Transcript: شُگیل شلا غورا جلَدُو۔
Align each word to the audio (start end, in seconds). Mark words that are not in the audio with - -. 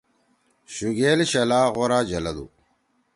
شُگیل 0.73 1.19
شلا 1.31 1.61
غورا 1.75 1.99
جلَدُو۔ 2.09 2.45